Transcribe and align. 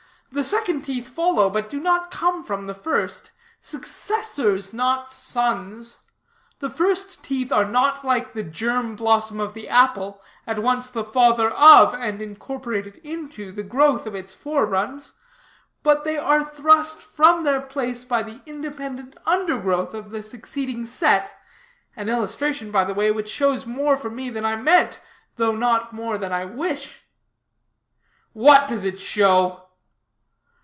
"The 0.33 0.45
second 0.45 0.83
teeth 0.83 1.09
follow, 1.09 1.49
but 1.49 1.67
do 1.67 1.77
not 1.77 2.09
come 2.09 2.45
from, 2.45 2.65
the 2.65 2.73
first; 2.73 3.31
successors, 3.59 4.73
not 4.73 5.11
sons. 5.11 6.05
The 6.59 6.69
first 6.69 7.21
teeth 7.21 7.51
are 7.51 7.65
not 7.65 8.05
like 8.05 8.31
the 8.31 8.41
germ 8.41 8.95
blossom 8.95 9.41
of 9.41 9.53
the 9.53 9.67
apple, 9.67 10.21
at 10.47 10.59
once 10.59 10.89
the 10.89 11.03
father 11.03 11.49
of, 11.49 11.93
and 11.93 12.21
incorporated 12.21 13.01
into, 13.03 13.51
the 13.51 13.61
growth 13.61 14.07
it 14.07 14.27
foreruns; 14.29 15.11
but 15.83 16.05
they 16.05 16.17
are 16.17 16.45
thrust 16.45 17.01
from 17.01 17.43
their 17.43 17.59
place 17.61 18.05
by 18.05 18.23
the 18.23 18.41
independent 18.45 19.17
undergrowth 19.25 19.93
of 19.93 20.11
the 20.11 20.23
succeeding 20.23 20.85
set 20.85 21.29
an 21.97 22.07
illustration, 22.07 22.71
by 22.71 22.85
the 22.85 22.93
way, 22.93 23.11
which 23.11 23.29
shows 23.29 23.65
more 23.65 23.97
for 23.97 24.09
me 24.09 24.29
than 24.29 24.45
I 24.45 24.55
meant, 24.55 25.01
though 25.35 25.53
not 25.57 25.91
more 25.91 26.17
than 26.17 26.31
I 26.31 26.45
wish." 26.45 27.03
"What 28.31 28.65
does 28.65 28.85
it 28.85 28.97
show?" 28.97 29.67